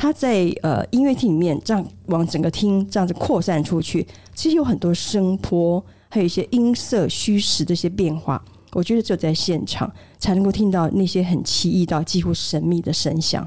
[0.00, 8.40] 它在呃音乐厅里面这样往整个厅这样子扩散出去，其实有很多声波，还有一些音色虚实的一些变化。
[8.74, 13.44] 我觉得只有在现场才能够听到那些很奇异到几乎神秘的声响。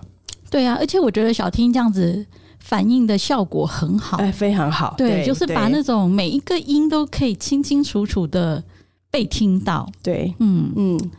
[0.49, 2.25] 对啊，而且我觉得小厅这样子
[2.59, 4.93] 反应的效果很好，哎，非常好。
[4.97, 8.61] 对，对就是把那种每一个音都可以清清楚楚的
[9.09, 9.89] 被听到。
[10.03, 11.11] 对，嗯嗯。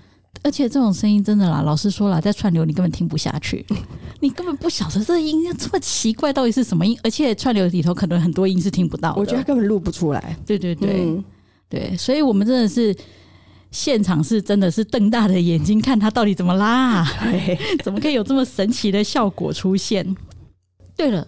[0.43, 3.65] 而且这种声音真的啦，老师说了，在串流你根本听不下去，
[4.21, 6.99] 你根本不晓得这个音这么奇怪，到底是什么音？
[7.05, 10.37] 而且串流里头可能很多音是听不到的，我觉得他根本录不出来。
[10.45, 11.25] 对对对、嗯、
[11.69, 12.97] 对，所以我们真的是
[13.71, 17.07] 现场是真的是瞪大的眼睛看他到底怎么啦，
[17.85, 20.17] 怎么可以有这么神奇的效果出现？
[20.97, 21.25] 对了，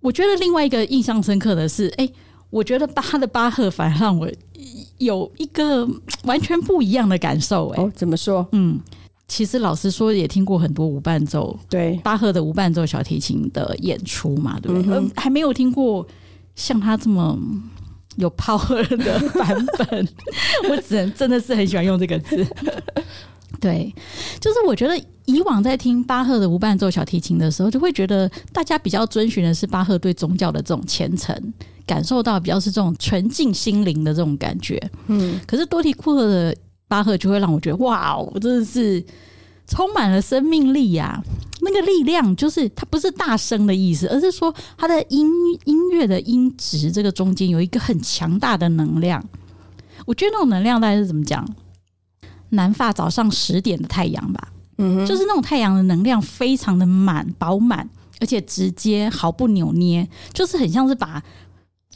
[0.00, 2.08] 我觉得另外一个印象深刻的是，哎，
[2.48, 4.30] 我觉得巴哈的巴赫反而让我。
[4.98, 5.86] 有一个
[6.24, 8.46] 完全不一样的感受，欸，哎，哦，怎么说？
[8.52, 8.80] 嗯，
[9.28, 14.94] 其实老实说，也听过很多无伴奏，对，巴赫的无伴奏小提琴的演出嘛，对不对？
[14.96, 16.06] 嗯，还没有听过
[16.54, 17.38] 像他这么
[18.16, 20.08] 有 power 的版本，
[20.70, 22.46] 我只能真的是很喜欢用这个字。
[23.60, 23.94] 对，
[24.40, 31.34] 就是我觉得以往在听巴赫的无伴奏小提琴的时候，就会觉得大家比较遵循的是巴赫对宗教的这种虔诚。
[31.86, 36.52] 感受到比较是这种纯净心灵的这种感觉，嗯，可是多提库赫的
[36.88, 39.00] 巴赫就会让我觉得哇，我真的是
[39.68, 41.22] 充满了生命力呀！
[41.60, 45.30] 那个力量就是它不是大声的意思，而是说它的音
[45.64, 49.24] 音乐的音质这个中间有一个很强大的能量。
[50.06, 51.48] 我觉得那种能量大概是怎么讲？
[52.56, 57.88] 南发早上十点的太阳吧，嗯，就是那种太阳的能量非常的满饱满，
[58.18, 61.22] 而且直接毫不扭捏，就是很像是把。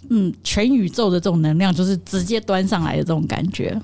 [0.09, 3.79] 嗯，全宇宙的这种能量就是直接端上来的这种感觉，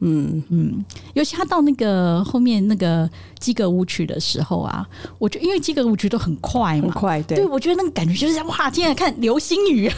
[0.00, 4.84] 嗯嗯，尤其他到那个后面那个基格舞曲的时候啊，
[5.16, 9.88] 我觉得因为基格舞曲都很快嘛，很快，对，对我觉得那个感觉就是哇，天啊，看流星雨，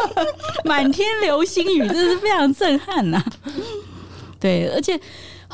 [0.66, 3.24] 满天流星雨，真的是非常震撼呐、啊。
[4.38, 5.00] 对，而且。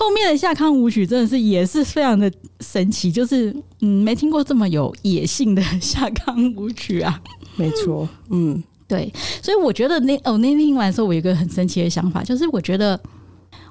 [0.01, 7.21] 后面的夏康舞曲真的是也是非常的神奇，就是嗯，没听过这么有野性的夏康舞曲啊。
[7.57, 12.99] 没错，嗯，对，所以我觉得那哦，那天听完的时候，我有一个很神奇的想法，就是我觉得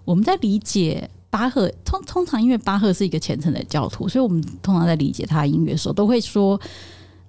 [0.05, 6.61] 我们在理解巴赫，通通常因为巴赫是一个虔诚的教徒，所以我们通常在理解他的音乐的时候，都会说，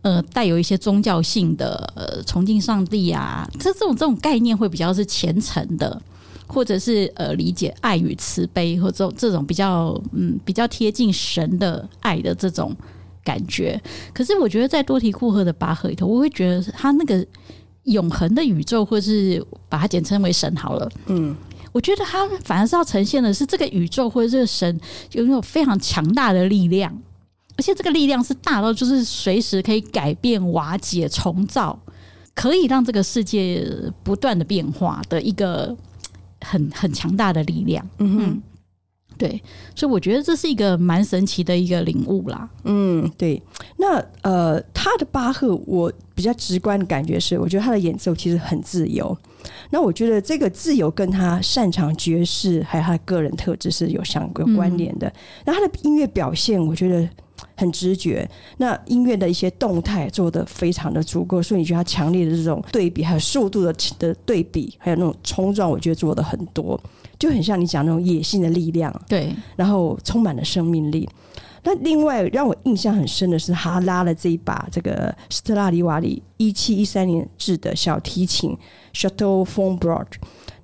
[0.02, 6.02] 呃，带有一些宗教性的呃崇敬上帝啊，这这种这种概念会比较是虔诚的。
[6.52, 12.76] 或者是呃理解爱与慈悲，或者这种比较嗯比较贴近神的爱的这种
[13.22, 13.80] 感觉。
[14.12, 17.24] 可是我觉得在多提库赫的巴赫里头，我会觉得他那个
[17.84, 20.90] 永恒的宇宙，或是把它简称为神好了。
[21.06, 21.36] 嗯，
[21.70, 24.68] 我觉得他反而是要呈现的是这个宇宙或者这个神
[25.12, 26.92] 拥有那种非常强大的力量，
[27.56, 31.78] 而且这个力量是大到就是随时可以改变、瓦解、重造，
[32.34, 33.64] 可以让这个世界
[34.02, 35.76] 不断的变化的一个。
[36.40, 38.42] 很很强大的力量，嗯哼，
[39.16, 39.42] 对，
[39.74, 42.48] 所以我觉得这是一个蛮神奇的一个领悟啦。
[42.64, 43.42] 嗯，对。
[43.79, 49.16] 那呃，他的巴赫，我比较直观的感觉是，我觉得他的演奏其实很自由。
[49.70, 55.07] 那我觉得这个自由跟他擅长爵士，还有他的个人特质是有相有关联的。
[55.09, 55.12] 嗯、
[55.46, 57.09] 那他的音乐表现，我觉得。
[57.57, 66.81] 很直觉，那音乐的一些动态做的非常的足够，所以你觉得他强烈的这种对比，还有速度的的对比，还有那种冲撞，我觉得做的很多，
[67.18, 71.09] 就很像你讲那种野性的力量，对，然后充满了生命力。
[71.62, 78.57] 那另外让我印象很深的是，他拉了这一把这个斯特拉里瓦里一七一三年制的小提琴
[78.94, 80.07] Chateau Fondbrogue。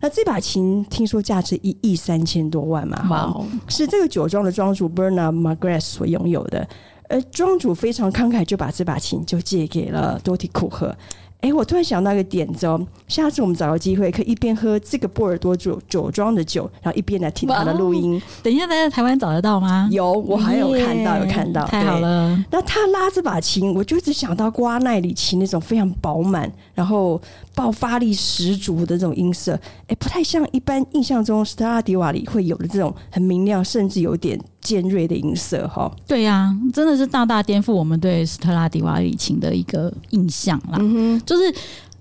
[0.00, 3.06] 那这把琴听说价值一亿三千多万嘛？
[3.08, 3.46] 哇，Wow.
[3.68, 6.66] 是这个酒庄的庄主 Bernard Magres 所拥有的。
[7.08, 10.94] 而庄主非常慷慨，就把这把琴就借给了多提库赫。
[11.40, 18.20] 哎，我突然想到一个点子哦，下次我们找个机会，可以一边喝这个波尔多酒酒庄的酒，然后一边来听他的录音。
[18.42, 19.86] 等一下，在台湾找得到吗？
[19.92, 22.42] 有，我还有看到，有看到，太好了。
[22.50, 27.20] 那他拉这把琴，我就一直想到瓜奈里琴那种非常饱满，然后
[27.56, 34.38] 爆发力十足的这种音色，哎，不太像一般印象中斯特拉迪瓦里会有的这种很明亮，甚至有点。
[34.60, 40.76] 尖锐的音色，哈，对呀、啊，真的是大大颠覆我们对斯特拉迪瓦里琴的一个印象啦。
[40.80, 41.54] 嗯、哼就是，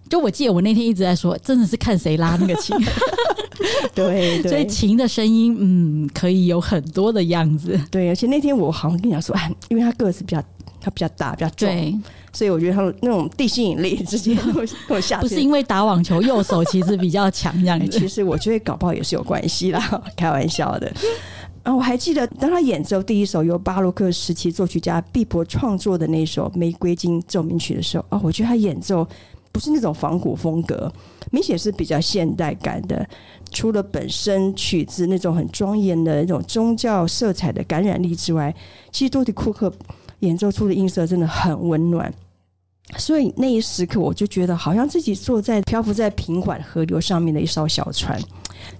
[0.10, 2.76] 就我记得我那天一直在说，真的是看谁拉那个琴。
[3.94, 7.80] 对，对，所以琴的声音，嗯，可以有很多的样子。
[7.92, 9.36] 对，而且那天我好像跟你讲说，
[9.70, 10.44] 因为他个子比较，
[10.82, 11.96] 他比较大，比较重，对
[12.36, 15.22] 所以我觉得他那种地心引力直接给我下。
[15.22, 19.82] 不是因为打网球右手其实比较强，这样其实我觉得搞不好也是有关系啦，
[20.18, 20.92] 开玩笑的。
[21.64, 29.08] 然后我还记得，当他演奏第一首由巴洛克时期作曲家毕博创作的那首《玫瑰金奏鸣曲》的时候，哦，我觉得他演奏
[29.52, 30.92] 不是那种仿古风格，
[31.32, 33.08] 明显是比较现代感的。
[33.52, 38.54] 除了本身曲子那种很庄严的那种宗教色彩的感染力之外，
[38.92, 39.74] 其实多迪库克
[40.20, 42.14] 演奏出的音色真的很温暖。
[42.98, 48.20] 所以那一时刻，我就觉得好像自己坐在漂浮在平缓河流上面的一艘小船。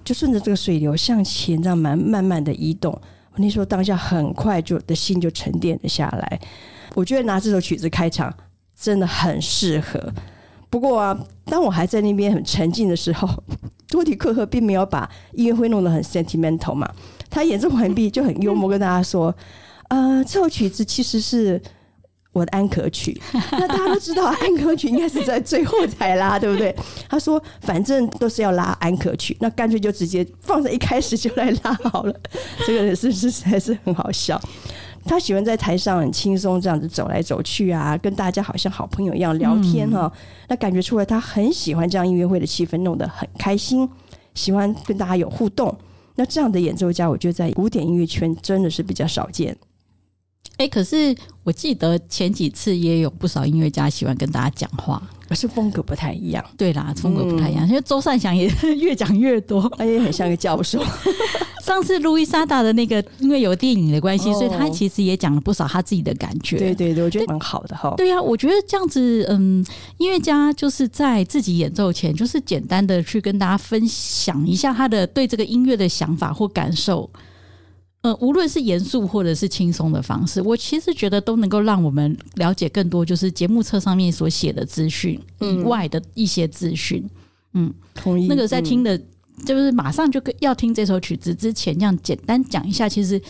[0.04, 2.98] 就顺着这个水流向前，这样慢慢慢的移动。
[3.36, 6.40] 那时候当下很快就的心就沉淀了下来。
[6.94, 8.32] 我觉得拿这首曲子开场
[8.78, 10.00] 真的很适合。
[10.70, 13.28] 不过啊，当我还在那边很沉静的时候，
[13.90, 16.88] 多迪克赫并没有把音乐会弄得很 sentimental 嘛。
[17.28, 19.34] 他演奏完毕就很幽默跟大家说
[19.90, 21.60] ：“呃，这首曲子其实是。”
[22.36, 23.18] 我的安可曲，
[23.52, 26.74] 那大家都知道安可曲应该是在最后才拉，对不对？
[27.08, 32.14] 他说反正都是要拉安可曲，那干脆就直接放在一开始就来拉好了。
[32.66, 34.38] 这个人是不是实在是很好笑？
[35.06, 40.12] 他喜欢在台上很轻松这样子走来走去啊，跟大家好像好朋友一样聊天哈。
[40.12, 43.88] 嗯、那感觉出来他很喜欢这样音乐会的气氛，弄得很开心，
[44.34, 45.74] 喜欢跟大家有互动。
[46.16, 49.56] 那这样的演奏家，我觉得在古典音乐圈真的是比较少见。
[50.58, 51.14] 哎、欸，可是
[51.44, 56.42] 我记得前几次也有不少音乐家喜欢跟大家讲话，可是风格不太一样。
[56.56, 57.68] 对啦，风格不太一样。
[57.68, 60.82] 因为周善祥也 越讲越多，他也很像个教授。
[61.62, 66.56] 上次路易莎达的那个，因为有电影的关系，哦、所以他其实也讲了不少他自己的感觉。
[66.56, 67.92] 对对对，我觉得蛮好的哈。
[67.96, 69.66] 对呀、啊，我觉得这样子，嗯，
[69.98, 77.10] 音乐家就是在自己演奏前，就是简单的去跟大家分享一下他的对这个音乐的想法或感受。
[78.06, 87.04] 呃，无论是严肃或者是轻松的方式，我其实觉得都能够让我们了解更多，就是节目册上面所写的资讯以外的一些资讯。
[87.54, 88.28] 嗯，同意。
[88.28, 88.96] 那个在听的，
[89.44, 93.20] 就是马上就要听这首曲子之前，这样简单讲一下，其实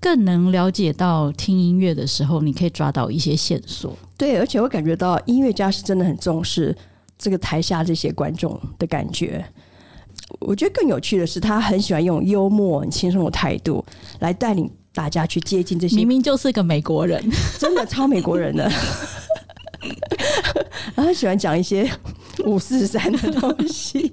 [0.00, 3.94] 更能了解到听音乐的时候，你可以抓到一些线索。
[4.16, 6.74] 对，而且我感觉到音乐家是真的很重视
[7.18, 9.44] 这个台下这些观众的感觉。
[10.40, 13.84] 我觉得更有趣的是，他很喜欢用幽默、很轻松的态度
[14.20, 15.96] 来带领大家去接近这些。
[15.96, 17.22] 明明就是个美国人，
[17.58, 18.70] 真的超美国人的。
[20.94, 21.90] 然 后他喜欢讲一些
[22.46, 24.12] 五四三的东西。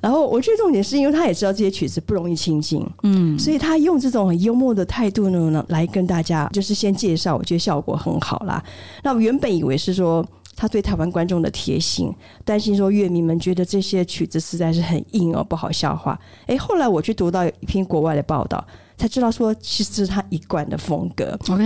[0.00, 8.62] 然后我觉得重点是因为他也知道这些曲子不容易亲近，嗯，所以他用这种很幽默的态度呢，来跟大家就是先介绍，我觉得效果很好啦。
[9.02, 10.26] 那我原本以为是说。
[10.60, 16.20] 他对台湾观众的贴心，担心说乐迷们觉得这些曲子实在是很硬哦，不好消化。
[16.48, 18.62] 诶，后来我去读到一篇国外的报道，
[18.98, 21.34] 才知道说其实这是他一贯的风格。
[21.48, 21.64] OK，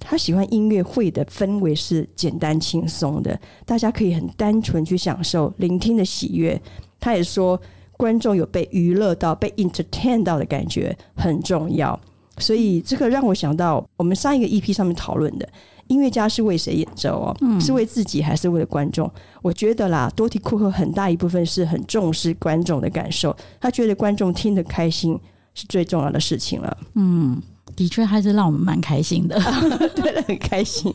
[0.00, 6.58] 他喜欢音乐会的氛围是简单轻松的，大家可以很单纯去享受聆听的喜悦。
[6.98, 7.60] 他也说，
[7.98, 12.00] 观众有被娱乐到、被 entertain 到的感觉很重要。
[12.38, 15.46] 所以这个让我想到我们上一个 EP 上面讨论的。
[15.90, 17.60] 音乐家是为谁演奏哦？
[17.60, 19.10] 是为自己还是为了观众？
[19.42, 25.18] 我觉得啦，多提库赫很大一部分是很重视观众的感受，他觉得观众听得开心
[25.52, 26.78] 是最重要的事情了。
[26.94, 27.42] 嗯，
[27.74, 29.36] 的确还是让我们蛮开心的，
[29.96, 30.94] 对的，很开心。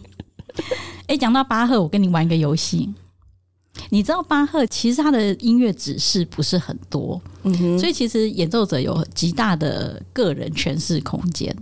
[1.08, 2.94] 哎，讲到巴赫，我跟你玩一个游戏。
[3.90, 11.54] 你知道巴赫其实他的音乐指示不是很多，嗯哼，所以其实演奏者有极大的个人诠释空间，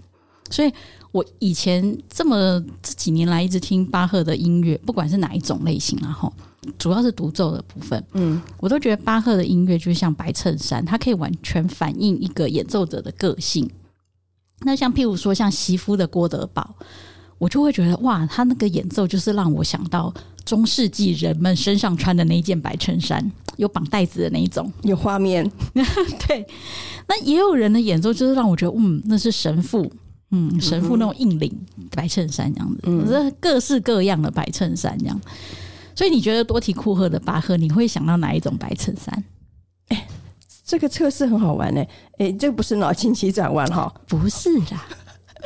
[0.51, 0.71] 所以。
[1.13, 6.33] 我以前这么这几年来一直听巴赫的音乐，不管是哪一种类型，然后
[6.79, 13.69] 主要是独奏的部分，嗯，我都觉得巴赫的音乐就像白衬衫，它可以完全反映一个演奏者的个性。
[14.61, 16.75] 那像譬如说像席夫的郭德堡，
[17.37, 20.11] 我就会觉得哇，他那个演奏就是让我想到
[20.43, 25.47] 中世纪人们身上穿的那一件白衬衫，有绑带子的那一种， 有画面。
[26.27, 26.43] 对，
[27.07, 29.91] 那也有人的演奏就是让我觉得，嗯，那是神父。
[30.35, 31.55] 嗯，神父那种硬领
[31.91, 35.21] 白衬衫这样子，嗯，是各式各样的白衬衫这样。
[35.95, 39.23] 所以你觉得多提库赫的巴赫，你会想到哪一种白衬衫？
[39.89, 40.07] 哎、欸，
[40.65, 41.81] 这个测试很好玩呢。
[42.13, 43.93] 哎、欸，这个不是脑筋急转弯哈？
[44.07, 44.87] 不是啦。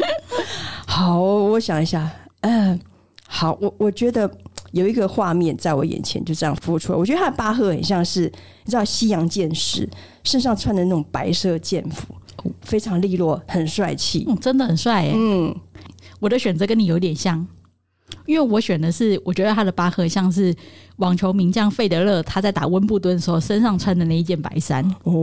[0.88, 2.10] 好，我想一下。
[2.40, 2.80] 嗯、呃，
[3.28, 4.32] 好，我我觉得
[4.72, 6.98] 有一个画面在我眼前就这样浮出来。
[6.98, 8.22] 我觉得他的巴赫很像是
[8.64, 9.90] 你知道西洋剑士
[10.24, 12.16] 身上穿的那种白色剑服。
[12.62, 15.14] 非常利落，很帅气，嗯，真的很帅耶。
[15.16, 15.56] 嗯，
[16.20, 17.46] 我的选择跟你有点像，
[18.26, 20.56] 因为我选的是，我觉得他的巴赫像是
[20.98, 24.84] 网球名将费德勒他在打温布顿的时候身上穿的那一件白衫。
[25.04, 25.14] 哦，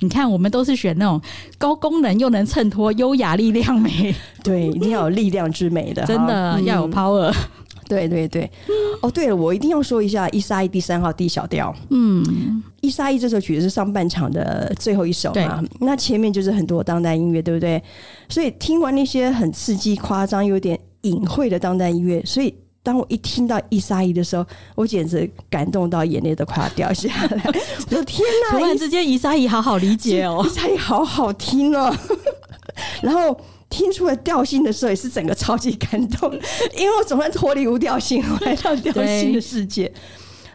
[0.00, 1.20] 你看，我们都是选那种
[1.58, 7.34] 高功能又能衬托优雅力量美，对，一定要有力量之美的，真的要有 power。
[7.86, 8.50] 对对对，
[9.02, 11.74] 哦，对了，我一定要说一下一沙一第三号 D 小调。
[11.90, 17.82] 嗯，一沙一这首曲子是上半场的最后一首嘛，那前面就是很多当代音乐，对不对？
[18.28, 27.42] 所以听完那些很刺激、夸张、有点隐晦的当代音乐，所以当我一听到一沙一的时候，我简直感动到眼泪都快要掉下来。
[27.90, 28.20] 我说天
[28.50, 28.58] 哪！
[28.58, 31.94] 突然之间，一沙一好好理解哦，一沙一好好听哦，
[33.02, 33.38] 然后。
[33.74, 36.32] 听出了调性的时候，也是整个超级感动，
[36.78, 39.92] 因为我总算脱离无调性，来到调性的世界。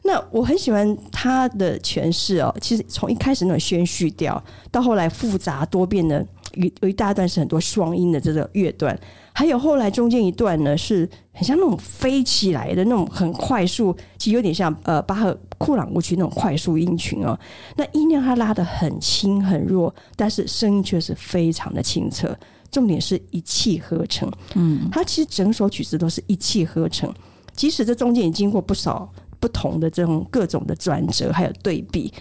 [0.04, 2.56] 那我很喜欢他的诠释哦。
[2.62, 4.42] 其实从一开始那种宣叙调，
[4.72, 8.98] 到后来复杂多变的有有一大段是很多双音的这个乐段，
[9.34, 17.38] 还有后来中间一段呢，是很像那种飞起来的那种很快速，其实有点像呃巴赫库朗舞曲那种快速音群哦。
[17.76, 22.34] 那音量它拉得很轻很弱，但是声音却是非常的清澈。
[22.72, 27.14] 重点是一气呵成，嗯，他其实整首曲子都是一气呵成，
[27.56, 32.14] 即使这中间也经过不少不同的这种各种的转折，还有对比，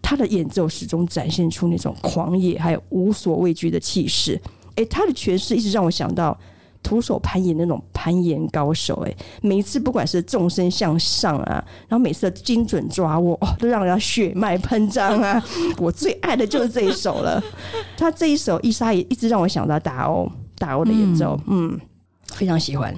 [0.00, 4.40] 他的演奏始终展现出那种狂野还有无所畏惧的气势。
[4.76, 6.38] 诶，他的诠释一直让我想到。
[6.84, 15.42] 徒手攀岩那种攀岩高手，哎，每一次不管是纵身向上啊，然后每次的精准抓握，哦，都让人家血脉喷张啊！
[15.78, 17.42] 我最爱的就是这一首了。
[17.96, 21.80] 他这一首伊莎也一直让我想到达欧，达欧的演奏，嗯，嗯，
[22.26, 22.94] 非常喜欢。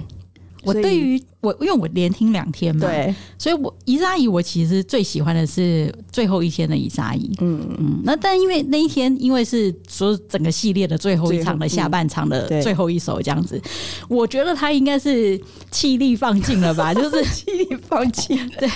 [0.63, 8.01] 我对于我，因为我连听两天嘛，对，所以我伊莎伊我其实最喜欢的是最后一天的伊莎伊，嗯嗯。
[8.03, 13.61] 那但因为那一天，因为是说整个系列的最后一场的下半场的最后一首这样子，
[14.09, 15.39] 我觉得他应该是
[15.71, 18.69] 气力放尽了吧， 就是气力放尽，对，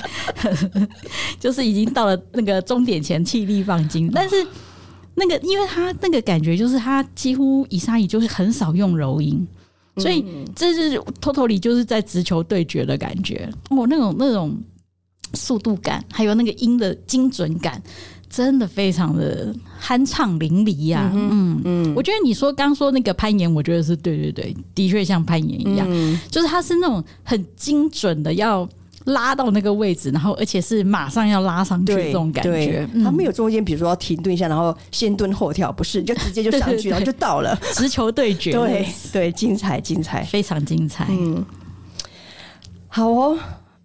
[1.40, 4.10] 就是已经到了那个终点前气力放尽。
[4.14, 4.36] 但是
[5.16, 9.46] 那个，因为他那个感觉就是他几乎伊莎伊就是很少用柔音。
[9.98, 10.26] 所以
[10.56, 14.58] 这是 totally 就是在直球对决的感觉，哦，那种那种
[15.34, 17.82] 速度感，还有那个音的精准感，
[18.30, 21.12] 真的非常的酣畅淋漓呀、啊。
[21.14, 25.88] 嗯嗯，我觉得你说刚说那个攀岩，我觉得是对对对，的确像攀岩一样，
[26.30, 28.68] 就是它是那种很精准的要
[29.06, 32.88] 拉到那个位置，然后而且是马上要拉上去这种感觉。
[33.04, 38.52] 他没有中间，比如说要停顿一下，然后先蹲后跳，不是，就直接就上去，对对对，然后就到了，直球对决。
[38.52, 41.08] 对对，精彩精彩，非常精彩。
[41.10, 41.44] 嗯，
[42.88, 43.38] 好哦，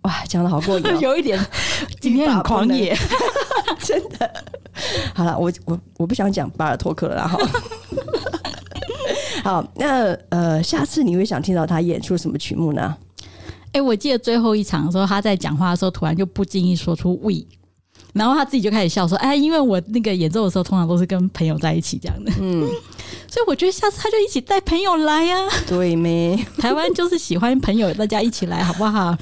[0.03, 1.39] 哇，讲的好过瘾， 有一点
[2.01, 2.97] 今天很狂野，
[3.81, 4.45] 真的。
[5.15, 7.39] 好了，我我我不想讲巴尔托克了，哈。
[9.43, 12.97] 好，那呃，下次你会想听到他演出什么曲目呢？
[13.77, 17.45] 哎、欸，我记得最后一场的时候，他在讲话的时候，突然就不经意说出 “we”，
[18.15, 22.67] 然后他自己就开始笑说：“哎，因为我那个演奏的时候，通常都是跟朋友在一起这样的。”嗯，
[23.29, 25.49] 所以我觉得下次他就一起带朋友来呀、啊。
[25.69, 26.43] 对没？
[26.57, 29.15] 台湾就是喜欢朋友，大家一起来，好不好？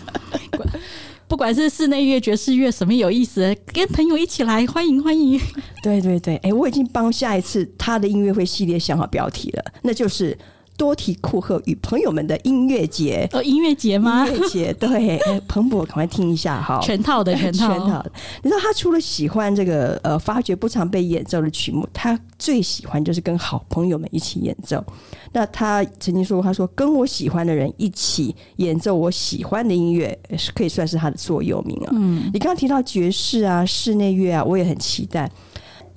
[1.26, 5.40] 不管是室内乐、爵士乐，什么有意思，跟朋友一起来，欢迎欢迎。
[5.82, 10.38] 对对对，哎，我已经帮下一次他的音乐会系列想好标题了，那就是。
[10.76, 14.26] 多提库赫与朋友们的音乐节哦，音乐节吗？
[14.26, 18.12] 音乐节对， 彭博赶快听一下哈，全套的全套全套的。
[18.42, 24.84] 你知道他除了喜欢这个呃，发掘不常被演奏的曲目，他最喜欢就是跟好朋友们一起演奏。
[25.32, 31.90] 那他曾经说过，他说跟我喜欢的人一起演奏我喜欢的音乐，是可以算是他的座右铭啊。
[31.92, 35.30] 嗯，你刚刚提到爵士啊、室内乐啊，我也很期待。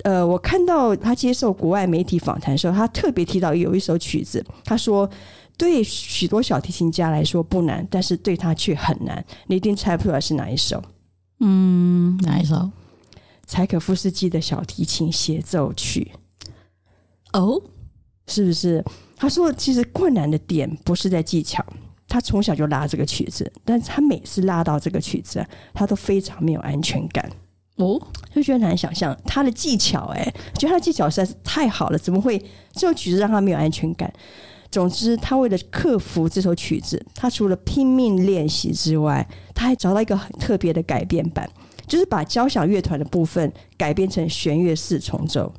[0.04, 5.08] 呃，我看到他接受国外媒体访谈的时候，他特别提到有一首曲子，他说
[5.56, 9.24] 对许多小提琴家来说不难，但是对他却很难。
[9.46, 10.82] 你一定猜不出来是哪一首？
[11.40, 12.70] 嗯，哪一首？
[13.46, 16.12] 柴可夫斯基的小提琴协奏曲。
[17.32, 17.60] 哦，
[18.26, 18.84] 是不是？
[19.16, 21.64] 他说，其实困难的点不是在技巧，
[22.06, 25.44] 他从小就拉这个曲子，但是他每次拉到这个曲子，
[25.74, 27.28] 他都非常没有安全感。
[27.78, 28.00] 哦，
[28.34, 30.22] 就觉得难想象他的技巧，哎，
[30.54, 32.38] 觉得他的技巧实在是太好了，怎么会
[32.72, 34.12] 这首曲子让他没有安全感？
[34.70, 41.48] 总之，他为了克服这首曲子，他除了拼命练习之外，他还找到一个很特别的改编版，
[41.86, 45.50] 就是把交响乐团的部分改编成弦乐四重奏。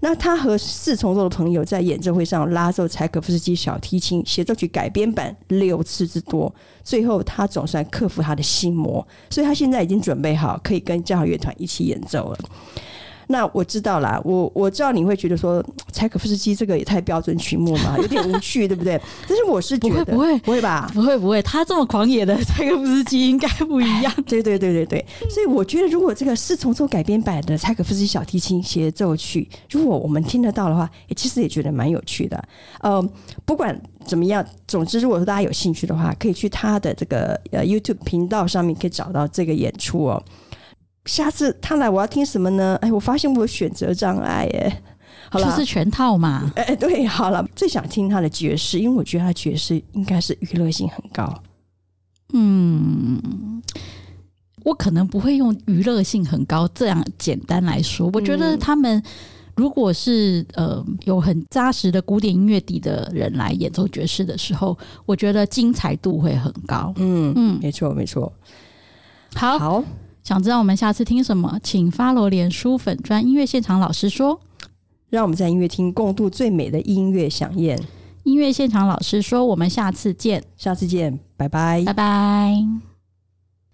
[0.00, 6.52] 那他和四重奏的朋友在演奏会上拉奏柴可夫斯基小提琴协奏曲改编版六次之多，
[6.84, 12.38] 最后他总算克服他的心魔，所以他现在已经准备好可以跟交响乐团一起演奏了。
[13.28, 19.00] 那我知道啦，我我知道你会觉得说柴可夫斯基这个也太标准曲目嘛， 有点无趣，对不对？
[19.28, 20.90] 但是我是觉得不会不会吧？
[20.94, 24.12] 不会不会，他这么狂野的柴可夫斯基应该不一样。
[24.26, 32.42] 对对对对对，所以我觉得如果这个四重奏改编版的柴可夫斯基小提琴协奏曲，如果我们听得到的话，其实也觉得蛮有趣的。
[32.80, 33.02] 呃，
[33.44, 40.22] 不管怎么样，总之如果说大家有兴趣的话，可以去他的这个呃 YouTube 频道上面可以找到这个演出哦。
[41.06, 42.76] 下次他来，我要听什么呢？
[42.82, 44.82] 哎，我发现我有选择障碍，哎，
[45.30, 46.52] 好了，就是全套嘛。
[46.56, 51.32] 哎，对，好了，最想听他的爵士，因为我觉得他爵士应该是娱乐性很高。
[52.32, 53.62] 嗯，
[54.64, 58.10] 我可能不会用娱乐性很高这样简单来说。
[58.12, 59.00] 我觉得他们
[59.54, 66.92] 如果是呃有很扎实的古典音乐底的人来演奏爵士的时候，我觉得精彩度会很高。
[66.96, 68.32] 嗯嗯，没错没错。
[69.34, 69.56] 好。
[69.56, 69.84] 好
[70.26, 71.56] 想知道我们下次听什么？
[71.62, 74.40] 请 follow 脸书粉专音乐现场老师说，
[75.08, 77.80] 让我们在音乐厅共度最美的音乐响宴。
[78.24, 82.95] 音乐现场老师说，我们下次见，下次见，拜拜，拜拜。